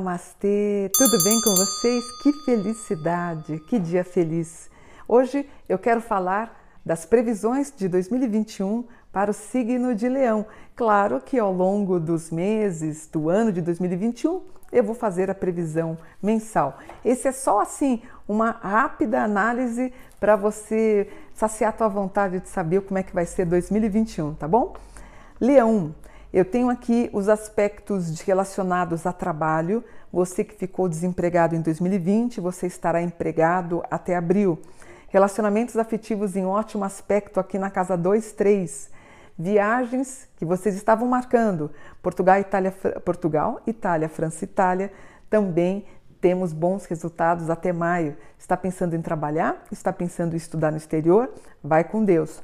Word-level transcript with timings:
Namastê, 0.00 0.90
tudo 0.94 1.22
bem 1.22 1.38
com 1.42 1.50
vocês? 1.50 2.02
Que 2.22 2.32
felicidade, 2.44 3.58
que 3.68 3.78
dia 3.78 4.02
feliz! 4.02 4.70
Hoje 5.06 5.46
eu 5.68 5.78
quero 5.78 6.00
falar 6.00 6.58
das 6.84 7.04
previsões 7.04 7.70
de 7.70 7.86
2021 7.86 8.84
para 9.12 9.30
o 9.30 9.34
signo 9.34 9.94
de 9.94 10.08
Leão. 10.08 10.46
Claro 10.74 11.20
que 11.20 11.38
ao 11.38 11.52
longo 11.52 12.00
dos 12.00 12.30
meses 12.30 13.06
do 13.12 13.28
ano 13.28 13.52
de 13.52 13.60
2021 13.60 14.40
eu 14.72 14.82
vou 14.82 14.94
fazer 14.94 15.30
a 15.30 15.34
previsão 15.34 15.98
mensal. 16.22 16.78
Esse 17.04 17.28
é 17.28 17.32
só 17.32 17.60
assim 17.60 18.00
uma 18.26 18.52
rápida 18.52 19.22
análise 19.22 19.92
para 20.18 20.34
você 20.34 21.10
saciar 21.34 21.70
a 21.70 21.76
tua 21.76 21.88
vontade 21.88 22.40
de 22.40 22.48
saber 22.48 22.80
como 22.80 22.98
é 22.98 23.02
que 23.02 23.12
vai 23.12 23.26
ser 23.26 23.44
2021, 23.44 24.32
tá 24.32 24.48
bom? 24.48 24.72
Leão, 25.38 25.94
eu 26.32 26.44
tenho 26.44 26.70
aqui 26.70 27.10
os 27.12 27.28
aspectos 27.28 28.20
relacionados 28.20 29.04
a 29.04 29.12
trabalho. 29.12 29.82
Você 30.12 30.44
que 30.44 30.54
ficou 30.54 30.88
desempregado 30.88 31.56
em 31.56 31.60
2020, 31.60 32.40
você 32.40 32.68
estará 32.68 33.02
empregado 33.02 33.82
até 33.90 34.14
abril. 34.14 34.58
Relacionamentos 35.08 35.76
afetivos 35.76 36.36
em 36.36 36.46
ótimo 36.46 36.84
aspecto 36.84 37.40
aqui 37.40 37.58
na 37.58 37.68
casa 37.68 37.96
2, 37.96 38.32
3. 38.32 38.90
Viagens 39.36 40.28
que 40.36 40.44
vocês 40.44 40.76
estavam 40.76 41.08
marcando. 41.08 41.70
Portugal, 42.00 42.38
Itália, 42.38 42.70
Portugal, 43.04 43.60
Itália, 43.66 44.08
França, 44.08 44.44
Itália. 44.44 44.92
Também 45.28 45.84
temos 46.20 46.52
bons 46.52 46.84
resultados 46.84 47.50
até 47.50 47.72
maio. 47.72 48.16
Está 48.38 48.56
pensando 48.56 48.94
em 48.94 49.02
trabalhar? 49.02 49.64
Está 49.72 49.92
pensando 49.92 50.34
em 50.34 50.36
estudar 50.36 50.70
no 50.70 50.76
exterior? 50.76 51.28
Vai 51.62 51.82
com 51.82 52.04
Deus. 52.04 52.40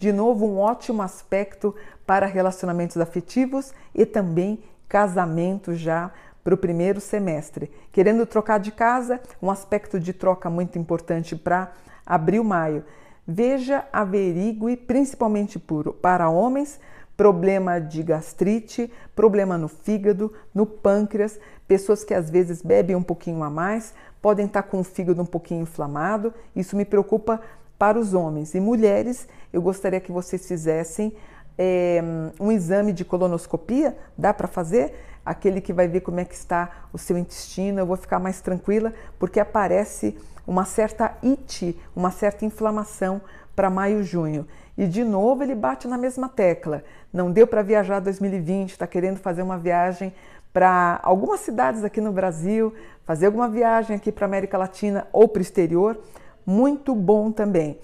De 0.00 0.12
novo, 0.12 0.46
um 0.46 0.58
ótimo 0.58 1.02
aspecto 1.02 1.74
para 2.06 2.24
relacionamentos 2.24 2.96
afetivos 2.96 3.74
e 3.94 4.06
também 4.06 4.58
casamento 4.88 5.74
já 5.74 6.10
para 6.42 6.54
o 6.54 6.56
primeiro 6.56 7.02
semestre. 7.02 7.70
Querendo 7.92 8.24
trocar 8.24 8.58
de 8.58 8.72
casa, 8.72 9.20
um 9.42 9.50
aspecto 9.50 10.00
de 10.00 10.14
troca 10.14 10.48
muito 10.48 10.78
importante 10.78 11.36
para 11.36 11.72
abril, 12.06 12.42
maio. 12.42 12.82
Veja, 13.28 13.84
averigue, 13.92 14.74
principalmente 14.74 15.62
para 16.00 16.30
homens, 16.30 16.80
problema 17.14 17.78
de 17.78 18.02
gastrite, 18.02 18.90
problema 19.14 19.58
no 19.58 19.68
fígado, 19.68 20.32
no 20.54 20.64
pâncreas, 20.64 21.38
pessoas 21.68 22.02
que 22.02 22.14
às 22.14 22.30
vezes 22.30 22.62
bebem 22.62 22.96
um 22.96 23.02
pouquinho 23.02 23.42
a 23.42 23.50
mais, 23.50 23.92
podem 24.22 24.46
estar 24.46 24.62
com 24.62 24.80
o 24.80 24.84
fígado 24.84 25.20
um 25.20 25.26
pouquinho 25.26 25.60
inflamado. 25.60 26.32
Isso 26.56 26.74
me 26.74 26.86
preocupa 26.86 27.38
para 27.80 27.98
os 27.98 28.12
homens 28.12 28.54
e 28.54 28.60
mulheres, 28.60 29.26
eu 29.50 29.62
gostaria 29.62 29.98
que 30.00 30.12
vocês 30.12 30.46
fizessem 30.46 31.14
é, 31.56 32.02
um 32.38 32.52
exame 32.52 32.92
de 32.92 33.06
colonoscopia, 33.06 33.96
dá 34.18 34.34
para 34.34 34.46
fazer? 34.46 34.92
Aquele 35.24 35.62
que 35.62 35.72
vai 35.72 35.88
ver 35.88 36.02
como 36.02 36.20
é 36.20 36.26
que 36.26 36.34
está 36.34 36.88
o 36.92 36.98
seu 36.98 37.16
intestino, 37.16 37.78
eu 37.78 37.86
vou 37.86 37.96
ficar 37.96 38.18
mais 38.18 38.38
tranquila, 38.42 38.92
porque 39.18 39.40
aparece 39.40 40.14
uma 40.46 40.66
certa 40.66 41.16
it, 41.24 41.74
uma 41.96 42.10
certa 42.10 42.44
inflamação 42.44 43.18
para 43.56 43.70
maio, 43.70 44.04
junho. 44.04 44.46
E 44.76 44.86
de 44.86 45.02
novo 45.02 45.42
ele 45.42 45.54
bate 45.54 45.88
na 45.88 45.96
mesma 45.96 46.28
tecla. 46.28 46.84
Não 47.10 47.32
deu 47.32 47.46
para 47.46 47.62
viajar 47.62 47.98
2020, 47.98 48.72
está 48.72 48.86
querendo 48.86 49.16
fazer 49.16 49.40
uma 49.40 49.56
viagem 49.56 50.12
para 50.52 51.00
algumas 51.02 51.40
cidades 51.40 51.82
aqui 51.82 52.02
no 52.02 52.12
Brasil, 52.12 52.74
fazer 53.06 53.24
alguma 53.24 53.48
viagem 53.48 53.96
aqui 53.96 54.12
para 54.12 54.26
América 54.26 54.58
Latina 54.58 55.06
ou 55.14 55.26
para 55.26 55.38
o 55.38 55.42
exterior 55.42 55.98
muito 56.50 56.96
bom 56.96 57.30
também. 57.30 57.78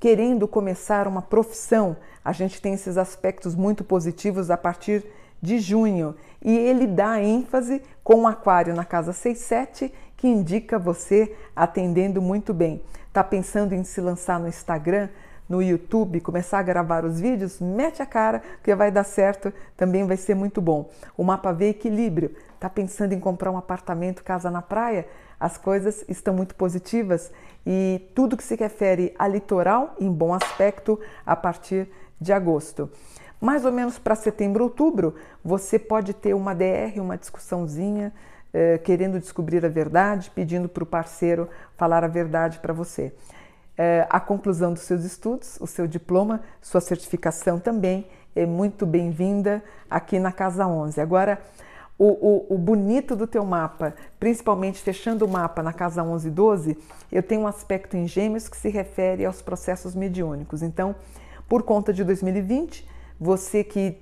Querendo 0.00 0.48
começar 0.48 1.06
uma 1.06 1.22
profissão, 1.22 1.96
a 2.24 2.32
gente 2.32 2.60
tem 2.60 2.74
esses 2.74 2.98
aspectos 2.98 3.54
muito 3.54 3.84
positivos 3.84 4.50
a 4.50 4.56
partir 4.56 5.04
de 5.40 5.60
junho 5.60 6.16
e 6.42 6.56
ele 6.56 6.86
dá 6.86 7.22
ênfase 7.22 7.80
com 8.02 8.22
o 8.22 8.26
aquário 8.26 8.74
na 8.74 8.84
casa 8.84 9.12
67 9.12 9.94
que 10.16 10.26
indica 10.26 10.78
você 10.78 11.34
atendendo 11.54 12.20
muito 12.20 12.52
bem. 12.52 12.82
Tá 13.12 13.22
pensando 13.22 13.74
em 13.74 13.84
se 13.84 14.00
lançar 14.00 14.40
no 14.40 14.48
Instagram, 14.48 15.08
no 15.48 15.62
YouTube, 15.62 16.20
começar 16.20 16.58
a 16.58 16.62
gravar 16.62 17.04
os 17.04 17.20
vídeos? 17.20 17.60
Mete 17.60 18.02
a 18.02 18.06
cara 18.06 18.42
que 18.62 18.74
vai 18.74 18.90
dar 18.90 19.04
certo, 19.04 19.52
também 19.76 20.04
vai 20.06 20.16
ser 20.16 20.34
muito 20.34 20.60
bom. 20.60 20.90
O 21.16 21.22
mapa 21.22 21.52
vê 21.52 21.70
equilíbrio. 21.70 22.34
Tá 22.58 22.68
pensando 22.68 23.12
em 23.12 23.20
comprar 23.20 23.50
um 23.50 23.56
apartamento, 23.56 24.22
casa 24.22 24.50
na 24.50 24.60
praia? 24.60 25.06
As 25.40 25.56
coisas 25.56 26.04
estão 26.06 26.34
muito 26.34 26.54
positivas 26.54 27.32
e 27.66 28.08
tudo 28.14 28.36
que 28.36 28.44
se 28.44 28.54
refere 28.54 29.14
a 29.18 29.26
litoral 29.26 29.96
em 29.98 30.12
bom 30.12 30.34
aspecto 30.34 31.00
a 31.24 31.34
partir 31.34 31.88
de 32.20 32.32
agosto. 32.32 32.90
Mais 33.40 33.64
ou 33.64 33.72
menos 33.72 33.98
para 33.98 34.14
setembro, 34.14 34.64
outubro, 34.64 35.14
você 35.42 35.78
pode 35.78 36.12
ter 36.12 36.34
uma 36.34 36.54
DR, 36.54 37.00
uma 37.00 37.16
discussãozinha, 37.16 38.12
eh, 38.52 38.76
querendo 38.78 39.18
descobrir 39.18 39.64
a 39.64 39.68
verdade, 39.68 40.30
pedindo 40.34 40.68
para 40.68 40.82
o 40.82 40.86
parceiro 40.86 41.48
falar 41.76 42.04
a 42.04 42.08
verdade 42.08 42.58
para 42.58 42.74
você. 42.74 43.14
Eh, 43.78 44.06
a 44.10 44.20
conclusão 44.20 44.74
dos 44.74 44.82
seus 44.82 45.04
estudos, 45.04 45.56
o 45.58 45.66
seu 45.66 45.86
diploma, 45.86 46.42
sua 46.60 46.82
certificação 46.82 47.58
também 47.58 48.06
é 48.36 48.44
muito 48.44 48.84
bem-vinda 48.84 49.62
aqui 49.88 50.18
na 50.18 50.30
Casa 50.30 50.66
11. 50.66 51.00
Agora, 51.00 51.40
o, 52.00 52.06
o, 52.06 52.54
o, 52.54 52.56
bonito 52.56 53.14
do 53.14 53.26
teu 53.26 53.44
mapa, 53.44 53.94
principalmente 54.18 54.80
fechando 54.80 55.26
o 55.26 55.28
mapa 55.28 55.62
na 55.62 55.70
casa 55.70 56.02
11 56.02 56.28
e 56.28 56.30
12, 56.30 56.78
eu 57.12 57.22
tenho 57.22 57.42
um 57.42 57.46
aspecto 57.46 57.94
em 57.94 58.08
gêmeos 58.08 58.48
que 58.48 58.56
se 58.56 58.70
refere 58.70 59.26
aos 59.26 59.42
processos 59.42 59.94
mediúnicos. 59.94 60.62
Então, 60.62 60.96
por 61.46 61.62
conta 61.62 61.92
de 61.92 62.02
2020, 62.02 62.88
você 63.20 63.62
que 63.62 63.98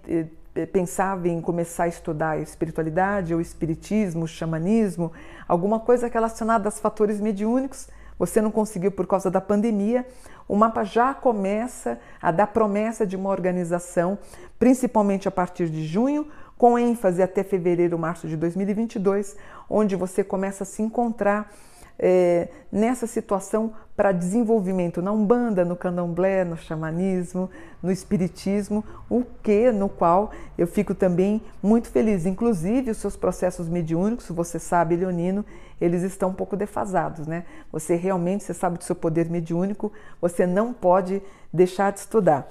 eh, 0.55 0.67
pensava 0.67 1.27
em 1.27 1.41
começar 1.41 1.85
a 1.85 1.89
estudar 1.89 2.41
espiritualidade 2.41 3.35
ou 3.35 3.41
espiritismo, 3.41 4.29
xamanismo, 4.29 5.11
alguma 5.49 5.81
coisa 5.81 6.07
relacionada 6.07 6.69
aos 6.69 6.79
fatores 6.79 7.21
mediúnicos, 7.21 7.89
você 8.17 8.41
não 8.41 8.53
conseguiu 8.53 8.93
por 8.93 9.09
causa 9.09 9.29
da 9.29 9.41
pandemia, 9.41 10.07
o 10.47 10.55
mapa 10.55 10.85
já 10.85 11.13
começa 11.15 11.99
a 12.23 12.31
dar 12.31 12.47
promessa 12.47 13.05
de 13.05 13.17
uma 13.17 13.31
organização, 13.31 14.19
principalmente 14.57 15.27
a 15.27 15.33
partir 15.33 15.69
de 15.69 15.85
junho, 15.85 16.29
com 16.59 16.77
ênfase 16.77 17.23
até 17.23 17.45
fevereiro, 17.45 17.97
março 17.97 18.27
de 18.27 18.37
2022, 18.37 19.37
onde 19.71 19.95
você 19.95 20.25
começa 20.25 20.65
a 20.65 20.67
se 20.67 20.83
encontrar 20.83 21.51
é, 21.99 22.49
nessa 22.71 23.07
situação 23.07 23.73
para 23.97 24.13
desenvolvimento 24.13 25.03
na 25.03 25.11
Umbanda, 25.11 25.65
no 25.65 25.77
Candomblé, 25.77 26.45
no 26.45 26.57
xamanismo, 26.57 27.51
no 27.83 27.91
Espiritismo, 27.91 28.85
o 29.11 29.25
que 29.43 29.73
no 29.73 29.89
qual 29.89 30.31
eu 30.57 30.67
fico 30.67 30.95
também 30.95 31.43
muito 31.63 31.89
feliz. 31.89 32.27
Inclusive, 32.27 32.91
os 32.91 32.99
seus 32.99 33.17
processos 33.17 33.69
mediúnicos, 33.69 34.29
você 34.29 34.59
sabe, 34.59 34.97
Leonino, 34.97 35.45
eles 35.81 36.03
estão 36.03 36.31
um 36.31 36.35
pouco 36.35 36.57
defasados, 36.57 37.27
né? 37.27 37.45
Você 37.73 37.97
realmente, 37.97 38.45
você 38.45 38.55
sabe 38.55 38.79
do 38.79 38.85
seu 38.85 38.95
poder 38.97 39.29
mediúnico, 39.29 39.93
você 40.21 40.47
não 40.47 40.73
pode 40.73 41.23
deixar 41.53 41.93
de 41.93 42.01
estudar. 42.01 42.49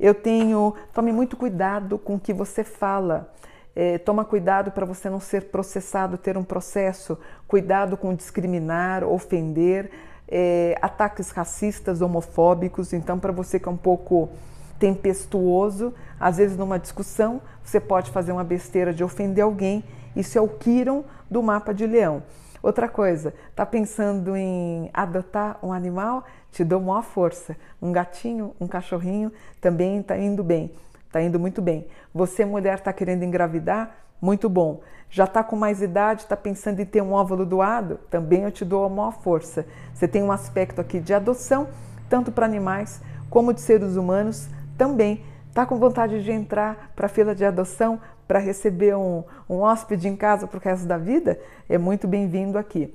Eu 0.00 0.14
tenho, 0.14 0.74
tome 0.94 1.12
muito 1.12 1.36
cuidado 1.36 1.98
com 1.98 2.14
o 2.14 2.20
que 2.20 2.32
você 2.32 2.64
fala. 2.64 3.30
É, 3.76 3.98
toma 3.98 4.24
cuidado 4.24 4.70
para 4.70 4.86
você 4.86 5.10
não 5.10 5.20
ser 5.20 5.50
processado, 5.50 6.16
ter 6.16 6.38
um 6.38 6.42
processo. 6.42 7.18
Cuidado 7.46 7.98
com 7.98 8.14
discriminar, 8.14 9.04
ofender, 9.04 9.90
é, 10.26 10.78
ataques 10.80 11.30
racistas, 11.30 12.00
homofóbicos. 12.00 12.94
Então, 12.94 13.18
para 13.18 13.30
você 13.30 13.60
que 13.60 13.68
é 13.68 13.70
um 13.70 13.76
pouco 13.76 14.30
tempestuoso, 14.78 15.92
às 16.18 16.38
vezes 16.38 16.56
numa 16.56 16.78
discussão, 16.78 17.42
você 17.62 17.78
pode 17.78 18.10
fazer 18.10 18.32
uma 18.32 18.42
besteira 18.42 18.94
de 18.94 19.04
ofender 19.04 19.44
alguém. 19.44 19.84
Isso 20.16 20.38
é 20.38 20.40
o 20.40 20.48
Kiron 20.48 21.04
do 21.30 21.42
mapa 21.42 21.74
de 21.74 21.86
leão. 21.86 22.22
Outra 22.62 22.88
coisa, 22.88 23.32
tá 23.56 23.64
pensando 23.64 24.36
em 24.36 24.90
adotar 24.92 25.58
um 25.62 25.72
animal? 25.72 26.24
Te 26.52 26.62
dou 26.62 26.80
maior 26.80 27.02
força. 27.02 27.56
Um 27.80 27.90
gatinho, 27.90 28.54
um 28.60 28.66
cachorrinho 28.66 29.32
também 29.60 30.00
está 30.00 30.18
indo 30.18 30.44
bem, 30.44 30.70
está 31.06 31.22
indo 31.22 31.40
muito 31.40 31.62
bem. 31.62 31.86
Você, 32.14 32.44
mulher, 32.44 32.78
está 32.78 32.92
querendo 32.92 33.22
engravidar? 33.22 33.96
Muito 34.20 34.48
bom. 34.48 34.82
Já 35.08 35.24
está 35.24 35.42
com 35.42 35.56
mais 35.56 35.80
idade, 35.80 36.22
está 36.22 36.36
pensando 36.36 36.80
em 36.80 36.84
ter 36.84 37.02
um 37.02 37.12
óvulo 37.12 37.46
doado? 37.46 37.98
Também 38.10 38.42
eu 38.42 38.50
te 38.50 38.64
dou 38.64 38.84
a 38.84 38.88
maior 38.88 39.12
força. 39.12 39.66
Você 39.94 40.06
tem 40.06 40.22
um 40.22 40.30
aspecto 40.30 40.80
aqui 40.80 41.00
de 41.00 41.14
adoção, 41.14 41.68
tanto 42.08 42.30
para 42.30 42.44
animais 42.44 43.00
como 43.30 43.54
de 43.54 43.60
seres 43.60 43.96
humanos 43.96 44.48
também. 44.76 45.24
Está 45.48 45.64
com 45.64 45.78
vontade 45.78 46.22
de 46.22 46.30
entrar 46.30 46.92
para 46.94 47.06
a 47.06 47.08
fila 47.08 47.34
de 47.34 47.44
adoção? 47.44 47.98
Para 48.30 48.38
receber 48.38 48.94
um, 48.94 49.24
um 49.48 49.56
hóspede 49.56 50.06
em 50.06 50.14
casa 50.14 50.46
para 50.46 50.56
o 50.56 50.62
resto 50.62 50.86
da 50.86 50.96
vida, 50.96 51.40
é 51.68 51.76
muito 51.76 52.06
bem-vindo 52.06 52.58
aqui. 52.58 52.94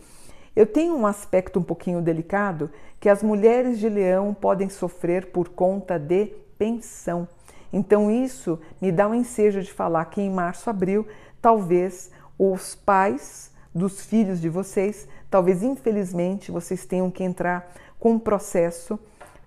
Eu 0.56 0.66
tenho 0.66 0.96
um 0.96 1.06
aspecto 1.06 1.60
um 1.60 1.62
pouquinho 1.62 2.02
delicado 2.02 2.72
que 3.02 3.10
as 3.10 3.22
mulheres 3.22 3.78
de 3.78 3.90
leão 3.90 4.34
podem 4.34 4.70
sofrer 4.70 5.26
por 5.34 5.50
conta 5.50 6.00
de 6.00 6.28
pensão. 6.58 7.28
Então, 7.74 8.10
isso 8.10 8.58
me 8.80 8.94
dá 8.94 9.10
um 9.10 9.14
ensejo 9.14 9.62
de 9.62 9.74
falar 9.74 10.06
que 10.06 10.22
em 10.22 10.30
março, 10.30 10.70
abril, 10.70 11.06
talvez 11.42 12.12
os 12.40 12.74
pais 12.74 13.52
dos 13.74 14.06
filhos 14.06 14.40
de 14.40 14.48
vocês, 14.48 15.06
talvez 15.30 15.62
infelizmente 15.62 16.50
vocês 16.50 16.86
tenham 16.86 17.12
que 17.12 17.26
entrar 17.26 17.74
com 18.00 18.12
um 18.14 18.20
processo 18.20 18.98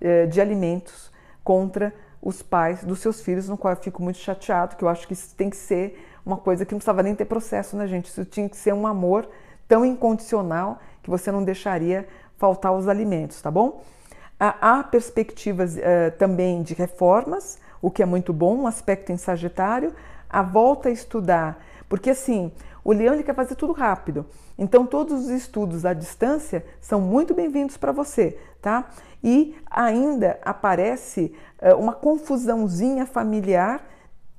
eh, 0.03 0.27
de 0.27 0.39
alimentos 0.39 1.11
contra 1.43 1.95
os 2.21 2.43
pais 2.43 2.83
dos 2.85 3.01
seus 3.01 3.21
filhos, 3.21 3.49
no 3.49 3.57
qual 3.57 3.75
eu 3.75 3.81
fico 3.81 4.03
muito 4.03 4.19
chateado, 4.19 4.77
que 4.77 4.85
eu 4.85 4.89
acho 4.89 5.07
que 5.07 5.13
isso 5.13 5.35
tem 5.35 5.49
que 5.49 5.57
ser 5.57 6.05
uma 6.25 6.37
coisa 6.37 6.67
que 6.67 6.73
não 6.73 6.79
precisava 6.79 7.03
nem 7.03 7.15
ter 7.15 7.25
processo, 7.25 7.77
né, 7.77 7.87
gente? 7.87 8.07
Isso 8.07 8.25
tinha 8.25 8.49
que 8.49 8.57
ser 8.57 8.75
um 8.75 8.87
amor 8.87 9.29
tão 9.67 9.85
incondicional 9.85 10.79
que 11.03 11.11
você 11.11 11.31
não 11.33 11.43
deixaria 11.43 12.07
faltar 12.37 12.73
os 12.73 12.89
alimentos, 12.89 13.41
tá 13.41 13.51
bom? 13.51 13.83
Há 14.39 14.85
perspectivas 14.85 15.77
uh, 15.77 15.81
também 16.17 16.63
de 16.63 16.73
reformas, 16.73 17.59
o 17.83 17.91
que 17.91 18.03
é 18.03 18.07
muito 18.07 18.33
bom, 18.33 18.57
um 18.57 18.67
aspecto 18.67 19.11
em 19.11 19.17
Sagitário, 19.17 19.93
a 20.31 20.43
volta 20.43 20.89
a 20.89 20.93
estudar, 20.93 21.59
porque 21.89 22.11
assim, 22.11 22.53
o 22.89 22.93
leão 22.93 23.13
ele 23.13 23.23
quer 23.23 23.35
fazer 23.35 23.55
tudo 23.55 23.75
rápido. 23.75 24.25
Então 24.57 24.87
todos 24.87 25.27
os 25.27 25.29
estudos 25.29 25.85
à 25.85 25.93
distância 25.93 26.65
são 26.81 27.03
muito 27.03 27.35
bem-vindos 27.35 27.77
para 27.77 27.93
você, 27.93 28.39
tá? 28.63 28.89
E 29.23 29.55
ainda 29.71 30.39
aparece 30.43 31.35
uh, 31.61 31.77
uma 31.77 31.93
confusãozinha 31.93 33.05
familiar, 33.05 33.87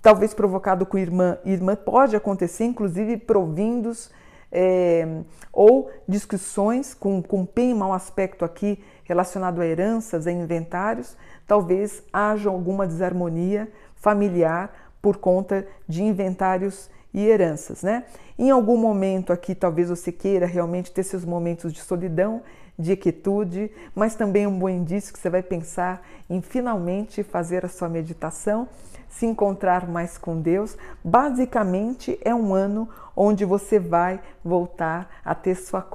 talvez 0.02 0.34
provocado 0.34 0.84
com 0.84 0.98
irmã, 0.98 1.38
irmã 1.46 1.76
pode 1.76 2.16
acontecer, 2.16 2.64
inclusive 2.64 3.18
provindos 3.18 4.10
é, 4.52 5.22
ou 5.54 5.92
discussões 6.08 6.96
com, 6.96 7.22
com 7.22 7.48
bem 7.54 7.76
mau 7.76 7.94
aspecto 7.94 8.44
aqui 8.44 8.84
relacionado 9.04 9.62
a 9.62 9.68
heranças, 9.68 10.26
a 10.26 10.32
inventários, 10.32 11.16
talvez 11.46 12.02
haja 12.12 12.50
alguma 12.50 12.88
desarmonia 12.88 13.72
familiar 13.94 14.74
por 15.04 15.18
conta 15.18 15.68
de 15.88 16.02
inventários 16.02 16.90
e 17.14 17.26
heranças, 17.26 17.84
né? 17.84 18.06
Em 18.38 18.52
algum 18.52 18.78
momento 18.78 19.34
aqui, 19.34 19.56
talvez 19.56 19.90
você 19.90 20.12
queira 20.12 20.46
realmente 20.46 20.92
ter 20.92 21.04
seus 21.04 21.26
momentos 21.26 21.74
de 21.74 21.82
solidão, 21.82 22.42
de 22.78 22.96
quietude, 22.96 23.70
mas 23.94 24.16
também 24.16 24.48
um 24.48 24.58
bom 24.58 24.70
indício 24.70 25.12
que 25.12 25.20
você 25.20 25.30
vai 25.30 25.44
pensar 25.44 26.02
em 26.30 26.42
finalmente 26.42 27.24
fazer 27.24 27.66
a 27.66 27.68
sua 27.68 27.90
meditação, 27.90 28.70
se 29.10 29.26
encontrar 29.26 29.90
mais 29.90 30.18
com 30.18 30.40
Deus. 30.40 30.78
Basicamente, 31.04 32.18
é 32.24 32.34
um 32.34 32.54
ano 32.54 32.88
onde 33.16 33.44
você 33.44 33.80
vai 33.80 34.22
voltar 34.46 35.10
a 35.26 35.36
ter 35.36 35.56
sua 35.56 35.86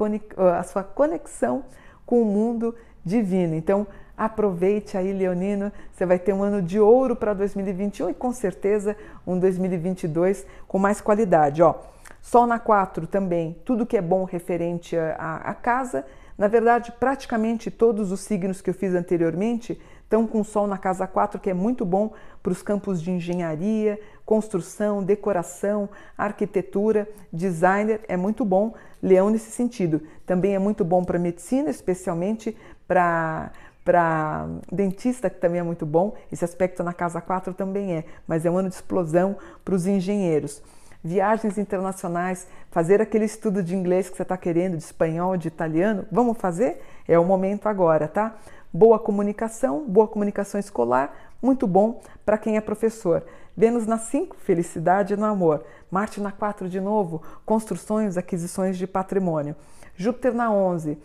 a 0.59 0.63
sua 0.63 0.85
conexão 0.85 1.65
com 2.05 2.21
o 2.21 2.25
mundo 2.27 2.75
divino. 3.03 3.55
Então, 3.55 3.87
aproveite 4.17 4.97
aí, 4.97 5.13
Leonino, 5.13 5.73
você 5.93 6.07
vai 6.07 6.19
ter 6.19 6.33
um 6.33 6.43
ano 6.43 6.63
de 6.63 6.79
ouro 6.79 7.17
para 7.17 7.35
2021 7.35 8.11
e 8.11 8.15
com 8.15 8.33
certeza 8.33 8.97
um 9.27 9.39
2022 9.39 10.47
com 10.67 10.79
mais 10.79 11.01
qualidade. 11.01 11.63
Ó, 11.63 11.75
Sol 12.21 12.47
na 12.47 12.59
4 12.59 13.07
também, 13.07 13.57
tudo 13.65 13.85
que 13.85 13.97
é 13.97 14.03
bom 14.03 14.25
referente 14.25 14.97
à 14.97 15.55
casa. 15.55 16.05
Na 16.39 16.49
verdade, 16.49 16.93
praticamente 16.99 17.71
todos 17.71 18.11
os 18.11 18.21
signos 18.21 18.61
que 18.61 18.71
eu 18.71 18.75
fiz 18.75 18.95
anteriormente 18.95 19.81
estão 20.03 20.27
com 20.27 20.43
Sol 20.43 20.67
na 20.67 20.79
casa 20.79 21.07
4, 21.07 21.41
que 21.41 21.51
é 21.51 21.55
muito 21.55 21.85
bom 21.85 22.13
para 22.43 22.53
os 22.53 22.63
campos 22.63 23.03
de 23.03 23.11
engenharia, 23.11 24.01
construção, 24.25 25.03
decoração, 25.03 25.89
arquitetura, 26.17 27.09
designer, 27.33 28.01
é 28.09 28.17
muito 28.17 28.45
bom. 28.45 28.75
Leão 29.03 29.29
nesse 29.29 29.51
sentido. 29.51 30.01
Também 30.25 30.55
é 30.55 30.59
muito 30.59 30.85
bom 30.85 31.05
para 31.05 31.19
medicina, 31.19 31.69
especialmente 31.69 32.57
para 32.89 33.53
para 33.85 34.49
dentista, 34.73 35.29
que 35.29 35.39
também 35.39 35.61
é 35.61 35.63
muito 35.63 35.85
bom, 35.85 36.15
esse 36.33 36.45
aspecto 36.45 36.83
na 36.83 36.93
casa 36.93 37.21
4 37.21 37.53
também 37.53 37.95
é, 37.95 38.05
mas 38.27 38.47
é 38.47 38.51
um 38.51 38.57
ano 38.57 38.69
de 38.69 38.75
explosão 38.77 39.37
para 39.65 39.75
os 39.75 39.87
engenheiros. 39.87 40.63
Viagens 41.03 41.59
internacionais, 41.59 42.49
fazer 42.71 43.03
aquele 43.03 43.27
estudo 43.27 43.63
de 43.63 43.77
inglês 43.77 44.09
que 44.09 44.17
você 44.17 44.23
está 44.23 44.39
querendo, 44.39 44.79
de 44.79 44.85
espanhol, 44.85 45.37
de 45.37 45.49
italiano, 45.49 46.07
vamos 46.11 46.39
fazer? 46.39 46.81
É 47.07 47.19
o 47.19 47.25
momento 47.25 47.69
agora, 47.69 48.09
tá? 48.09 48.35
Boa 48.73 48.99
comunicação, 48.99 49.85
boa 49.87 50.09
comunicação 50.09 50.59
escolar, 50.59 51.15
muito 51.43 51.67
bom 51.67 52.01
para 52.25 52.39
quem 52.39 52.57
é 52.57 52.61
professor. 52.61 53.23
Vênus 53.57 53.87
na 53.87 53.99
5, 53.99 54.37
felicidade 54.37 55.17
no 55.17 55.27
amor. 55.27 55.63
Marte 55.91 56.21
na 56.21 56.33
4 56.33 56.69
de 56.69 56.81
novo, 56.81 57.23
construções, 57.45 58.17
aquisições 58.17 58.77
de 58.79 58.87
patrimônio. 58.87 59.55
Júpiter 59.95 60.35
na 60.35 60.51
11, 60.51 60.99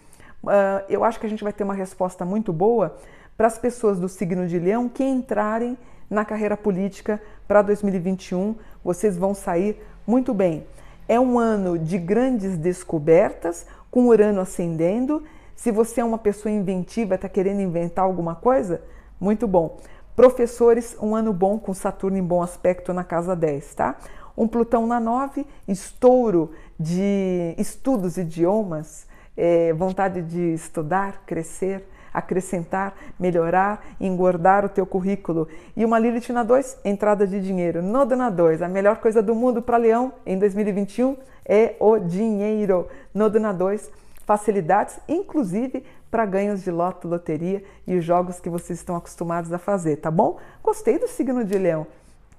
uh, 0.44 0.83
eu 0.89 1.03
acho 1.03 1.19
que 1.19 1.25
a 1.25 1.30
gente 1.30 1.44
vai 1.44 1.53
ter 1.53 1.63
uma 1.63 1.74
resposta 1.74 2.25
muito 2.25 2.51
boa 2.53 2.95
para 3.38 3.47
as 3.47 3.57
pessoas 3.57 4.00
do 4.00 4.09
signo 4.09 4.47
de 4.47 4.59
Leão 4.59 4.89
que 4.89 5.03
entrarem 5.03 5.77
na 6.09 6.25
carreira 6.25 6.57
política 6.57 7.21
para 7.47 7.62
2021. 7.62 8.56
Vocês 8.83 9.15
vão 9.18 9.33
sair 9.33 9.81
muito 10.06 10.33
bem. 10.33 10.65
É 11.07 11.19
um 11.19 11.39
ano 11.39 11.77
de 11.77 11.97
grandes 11.97 12.57
descobertas, 12.57 13.65
com 13.89 14.07
Urano 14.07 14.41
ascendendo. 14.41 15.24
Se 15.56 15.71
você 15.71 16.01
é 16.01 16.06
uma 16.06 16.18
pessoa 16.18 16.51
inventiva, 16.51 17.15
está 17.15 17.27
querendo 17.27 17.62
inventar 17.62 18.06
alguma 18.06 18.35
coisa, 18.35 18.81
muito 19.19 19.47
bom. 19.47 19.77
Professores, 20.15 20.97
um 21.01 21.15
ano 21.15 21.33
bom 21.33 21.57
com 21.57 21.74
Saturno 21.74 22.18
em 22.18 22.24
bom 22.24 22.44
aspecto 22.44 22.94
na 22.94 23.03
casa 23.03 23.35
10, 23.35 23.74
tá? 23.74 23.97
Um 24.38 24.47
Plutão 24.47 24.85
na 24.85 25.00
9, 25.00 25.45
estouro 25.68 26.51
de 26.80 27.56
estudos, 27.57 28.18
idiomas, 28.18 29.07
é, 29.39 29.71
vontade 29.71 30.21
de 30.21 30.53
estudar, 30.53 31.24
crescer, 31.25 31.81
acrescentar, 32.13 32.94
melhorar, 33.18 33.86
engordar 34.01 34.65
o 34.65 34.69
teu 34.69 34.86
currículo. 34.86 35.47
E 35.77 35.86
uma 35.86 35.97
Lilith 35.97 36.33
na 36.33 36.44
2, 36.44 36.80
entrada 36.83 37.25
de 37.25 37.39
dinheiro. 37.39 37.81
Nodo 37.81 38.18
na 38.18 38.30
2, 38.30 38.62
a 38.62 38.68
melhor 38.68 38.97
coisa 38.97 39.24
do 39.24 39.33
mundo 39.33 39.62
para 39.62 39.77
Leão 39.77 40.12
em 40.25 40.38
2021 40.38 41.15
é 41.45 41.75
o 41.80 41.97
dinheiro. 41.97 42.88
Nodo 43.13 43.39
na 43.39 43.53
2, 43.53 43.89
facilidades, 44.25 45.00
inclusive 45.07 45.85
para 46.12 46.25
ganhos 46.25 46.63
de 46.63 46.71
loto, 46.71 47.07
loteria 47.07 47.63
e 47.88 47.95
os 47.95 48.03
jogos 48.03 48.39
que 48.39 48.50
vocês 48.50 48.80
estão 48.80 48.95
acostumados 48.95 49.53
a 49.53 49.57
fazer, 49.57 49.97
tá 49.97 50.12
bom? 50.12 50.38
Gostei 50.62 51.00
do 51.00 51.07
signo 51.07 51.45
de 51.45 51.57
Leão. 51.57 51.88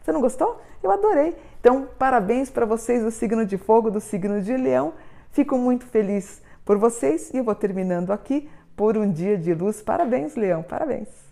Você 0.03 0.13
não 0.13 0.21
gostou? 0.21 0.61
Eu 0.83 0.91
adorei. 0.91 1.37
Então, 1.61 1.87
parabéns 1.99 2.51
para 2.51 2.67
vocês 2.67 3.03
do 3.03 3.11
signo 3.11 3.47
de 3.47 3.57
fogo, 3.57 3.91
do 3.91 4.01
signo 4.01 4.43
de 4.43 4.57
Leão. 4.57 4.93
Fico 5.31 5.57
muito 5.57 5.87
feliz 5.87 6.43
por 6.71 6.79
vocês 6.79 7.35
e 7.35 7.39
eu 7.39 7.43
vou 7.43 7.53
terminando 7.57 8.13
aqui 8.13 8.49
por 8.77 8.97
um 8.97 9.11
dia 9.11 9.37
de 9.37 9.53
luz. 9.53 9.83
Parabéns, 9.83 10.37
Leão, 10.37 10.63
parabéns! 10.63 11.30